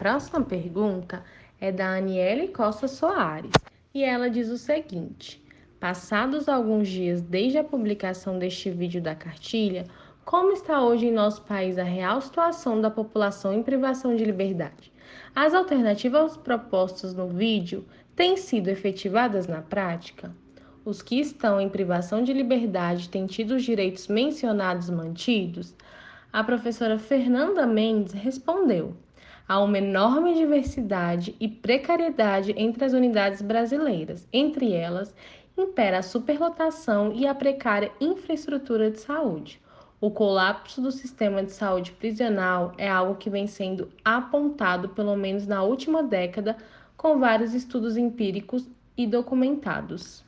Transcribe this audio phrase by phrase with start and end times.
[0.00, 1.22] próxima pergunta
[1.60, 3.52] é da Aniele Costa Soares
[3.92, 5.44] e ela diz o seguinte:
[5.78, 9.84] Passados alguns dias desde a publicação deste vídeo da cartilha,
[10.24, 14.90] como está hoje em nosso país a real situação da população em privação de liberdade?
[15.34, 17.84] As alternativas propostas no vídeo
[18.16, 20.34] têm sido efetivadas na prática?
[20.82, 25.74] Os que estão em privação de liberdade têm tido os direitos mencionados mantidos?
[26.32, 28.96] A professora Fernanda Mendes respondeu:
[29.50, 34.28] há uma enorme diversidade e precariedade entre as unidades brasileiras.
[34.32, 35.12] Entre elas,
[35.58, 39.60] impera a superlotação e a precária infraestrutura de saúde.
[40.00, 45.48] O colapso do sistema de saúde prisional é algo que vem sendo apontado, pelo menos
[45.48, 46.56] na última década,
[46.96, 50.24] com vários estudos empíricos e documentados.